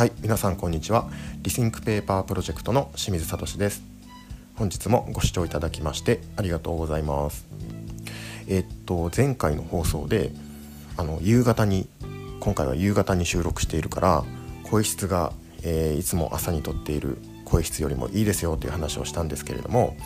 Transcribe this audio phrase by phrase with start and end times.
[0.00, 1.10] はい皆さんこんにちは。
[1.42, 3.82] Rethink Paper Project の清水聡です。
[4.54, 7.46] 本日もご視聴いただきましてありがとうございます。
[8.48, 10.32] えっと前回の放送で
[10.96, 11.86] あの夕方に
[12.40, 14.24] 今回は夕方に収録しているから
[14.70, 15.34] 声質が、
[15.64, 19.98] えー、いつも朝に撮っている声質よりもいいですよという話をしたんですけれども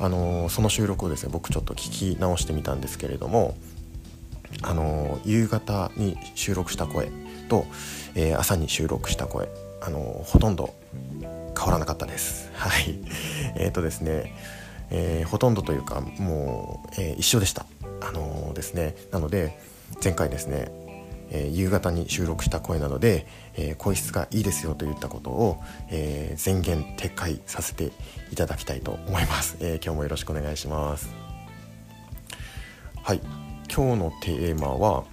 [0.00, 3.56] あのその収録をですね僕ちょっと聞き直してみたんですけれども
[4.62, 7.10] あの夕方に収録した声
[7.48, 7.66] と、
[8.14, 9.48] えー、朝に収録した声
[9.80, 10.74] あのほとんど
[11.56, 12.50] 変わらなかったです。
[12.54, 12.98] はい。
[13.56, 14.34] えっ、ー、とですね、
[14.90, 17.66] えー、ほとんどというかもう、え一緒でした。
[18.00, 18.94] あのですね。
[19.10, 19.58] なので
[20.02, 20.70] 前回ですね
[21.30, 23.26] え、夕方に収録した声なので、
[23.56, 27.92] え、声質がいいですよといったことを、えー、前言撤回させて
[28.32, 31.10] いただきたいと思います、え今日もよろしくお願いします。
[33.02, 33.47] はい。
[33.78, 35.04] 今日のテーマは、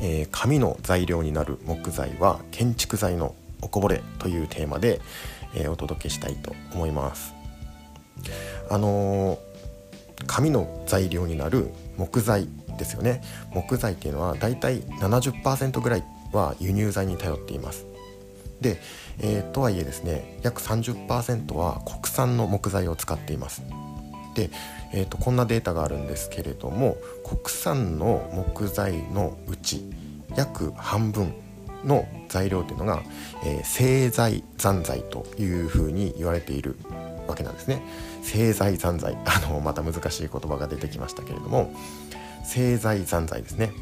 [0.00, 5.00] え紙の材料になる木材は建築材のおこぼれというテーマで、
[5.56, 7.34] えお届けしたいと思います。
[8.70, 9.36] あの
[10.28, 12.46] 紙の材料になる木材
[12.78, 13.20] ですよね。
[13.52, 17.84] 木材っていうのはだいたい70%ぐらいは輸入材に頼っています。
[18.60, 18.80] で、
[19.18, 23.60] えー、とはいえですね約30%は国産の木材を使っています。
[24.34, 24.50] で、
[24.92, 29.82] えー、とこんなデータがあるんですけれども国産の木材のうち
[30.36, 31.34] 約半分
[31.84, 33.02] の材料っていうのが、
[33.44, 36.76] えー、製材残材というふうに言われている
[37.26, 37.82] わけなんですね。
[38.22, 39.16] 製材残材。
[39.26, 41.72] あのまた難しい言葉が出てきましたけれども
[42.44, 43.72] 製材残材ですね。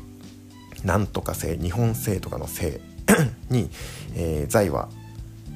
[0.84, 2.80] なんとか製日本製とかの製
[3.50, 3.70] に、
[4.14, 4.88] えー、材は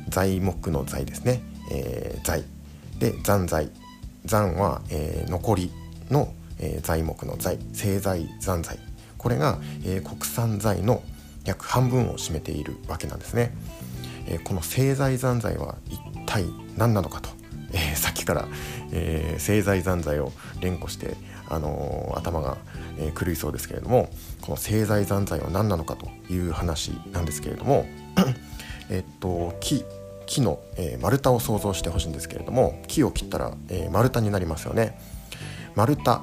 [0.08, 2.44] 材木の材ですね、えー、材。
[2.98, 3.70] で残材。
[4.24, 5.72] 残は、えー、残り
[6.10, 8.78] の、えー、材木の材製材残材。
[9.24, 11.02] これが、えー、国産材の
[11.44, 13.54] 約半分を占めているわけなんですね、
[14.26, 16.44] えー、この製材残材は一体
[16.76, 17.30] 何なのかと、
[17.72, 18.48] えー、さっきから、
[18.92, 21.16] えー、製材残材を連呼して
[21.48, 22.58] あのー、頭が、
[22.98, 24.10] えー、狂いそうですけれども
[24.42, 27.86] この製材残材は何なのかという話なんですけれども
[28.90, 29.84] えっと木。
[30.26, 34.98] 木の、えー、丸太を想像してほしいんですけれども木を切ったら、えー、丸太になりますよね。
[35.74, 36.20] 丸太、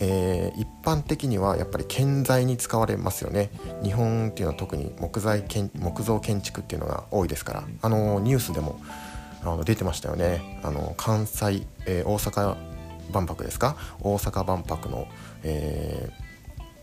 [0.00, 3.50] えー、一般的にはやっぱり建材に使われますよね。
[3.82, 7.64] 日本っていうのは特に木材木造建築っていうのが多いですから。
[7.82, 8.80] あのニュースでも
[9.42, 10.60] あの出てましたよね。
[10.62, 12.56] あの関西、え大阪
[13.12, 13.76] 万博ですか？
[14.00, 15.06] 大阪万博の、
[15.42, 16.08] え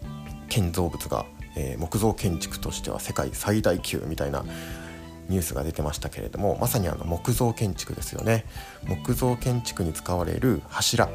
[0.03, 1.25] ー、建造物が、
[1.56, 4.44] えー、木造建築としては世界最大級みたいな
[5.29, 8.45] ニュースが出てましたけれどもまさにあの木造建築ですよね。
[8.84, 11.09] 木造建築に使われる柱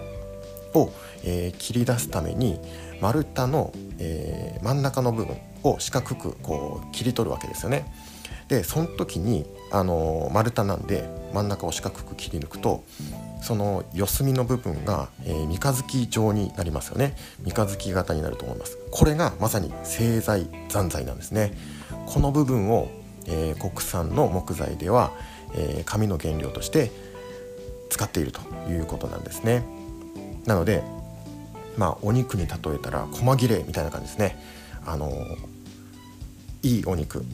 [0.75, 0.91] を、
[1.25, 2.59] えー、切り出すために
[3.01, 7.93] 丸太の、えー、真ん中の部分を四角くこう切り取るわけですよね。
[8.49, 12.85] でその時にあの丸太なんで真ん中を四角く切り抜くと
[13.41, 17.15] その四隅の部分が、えー、三日月状になりますよね。
[17.43, 18.79] 三日月型になると思います。
[18.91, 21.53] これがまさに製材残材なんですね。
[22.07, 22.89] この部分を、
[23.27, 25.12] えー、国産の木材では、
[25.55, 26.91] えー、紙の原料として
[27.91, 29.65] 使っているということなんですね。
[30.47, 30.83] なので
[31.77, 34.37] まあお肉に例えたら細切れみたいな感じですね。
[34.87, 35.11] あの
[36.62, 37.25] いいお肉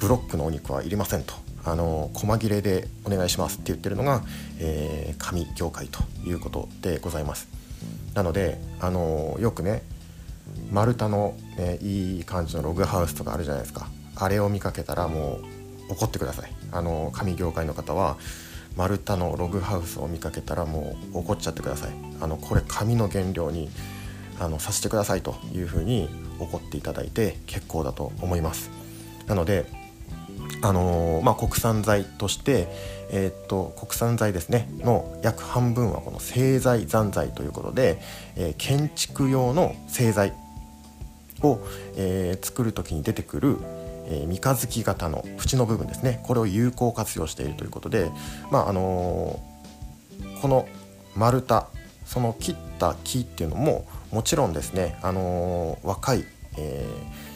[0.00, 1.34] ブロックのお肉はいりませんと。
[1.64, 4.22] あの細切れでお願いしますって言ってるのが、
[4.58, 7.48] えー、紙業界ということでございます。
[8.14, 9.82] なのであのよくね
[10.70, 13.88] 丸太の、ね、いい感じのログハウスとかあるじゃないですか。
[14.18, 15.40] あれを見かけたらも
[15.88, 16.52] う怒ってください。
[16.72, 18.16] あの紙業界の方は
[18.76, 21.90] 丸太のログハウスを見かけたらもう怒っちゃってください。
[22.20, 23.70] あのこれ紙の原料に
[24.38, 26.08] あのさせてくださいというふうに
[26.38, 28.70] 怒っていただいて結構だと思います。
[29.26, 29.66] なので
[30.62, 32.68] あのー、まあ、国産材として、
[33.10, 34.68] えー、っと国産材ですね。
[34.78, 38.00] の約半分はこの製材残材ということで、
[38.36, 40.32] えー、建築用の製材
[41.42, 41.60] を、
[41.96, 43.58] え作る時に出てくる、
[44.10, 46.20] え三日月型の縁の部分ですね。
[46.24, 48.10] これを有効活用しているということで、
[48.50, 49.40] まああの
[50.42, 50.66] この
[51.14, 51.66] 丸太
[52.04, 56.24] その切った木っていうのももちろんですね、あの若い、
[56.56, 57.28] えー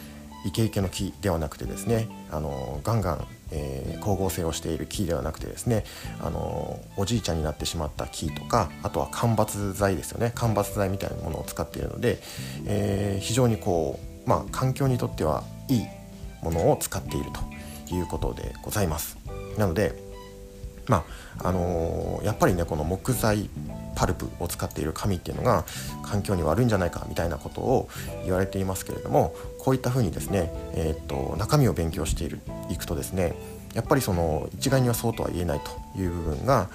[0.45, 5.85] イケイケの木ではなくてですねあのガンガン、え、光合成をしている木ではなくてですね
[6.21, 10.33] あのおじいちゃんになってしまった木とかあとは間伐材ですよね。
[10.35, 12.19] 間伐材みたいなものを使っているので、
[12.67, 15.87] え、非常にこう、まあ、環境にとってはいい
[16.43, 17.31] ものを使っている
[17.89, 19.17] ということでございます。
[19.57, 20.13] なので
[20.89, 21.05] ま
[21.39, 23.49] ああのー、やっぱりねこの木材
[23.95, 25.65] パルプを使っている紙っていうのが
[26.03, 27.89] 環境に悪いんじゃないかみたいなことを
[28.25, 32.41] 言われていますけれどもこういったふうにですね、えー、っと中身を勉強している
[32.71, 33.35] いくとですね
[33.75, 36.69] やっぱりその一概にはそうとは言えないという部分が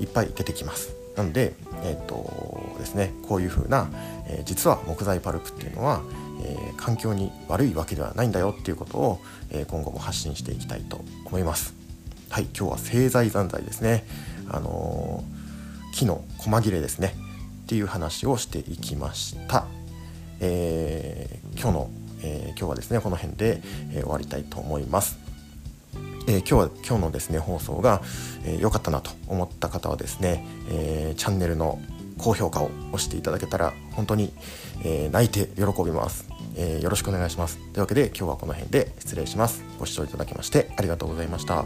[0.00, 1.54] いっぱい出てきますなので
[1.84, 3.88] えっ、とですねこういうふうな、
[4.28, 6.02] えー、実は木材パルプっていうのは、
[6.42, 9.20] えー、環境に悪いわけではないんだよっていうことを、
[9.50, 11.74] えー、今後も発信していきたいと思います。
[12.28, 14.04] はい今日は製材残材ですね。
[14.48, 15.24] あの
[15.94, 17.14] 木の細切れですね。
[17.64, 19.66] っていう話をしていきました、
[20.38, 21.90] えー今日の、
[22.22, 25.18] え今日はですねこの辺で、え終わりたいと思います。
[26.28, 28.02] えー、今日は今日のですね放送が
[28.44, 31.80] 良、えー、かったなと思った方はですね、えー、チャンネルの
[32.18, 34.32] 高評価を押していただけたら本当に、
[34.84, 36.26] え泣いて喜びます、
[36.56, 37.58] えよろしくお願いします。
[37.58, 39.62] というわけで今日はこの辺で失礼します。
[39.78, 41.64] ご視聴いただきましてありがとうございました。